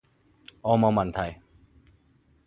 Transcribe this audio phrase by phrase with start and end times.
[0.61, 1.41] 我冇問題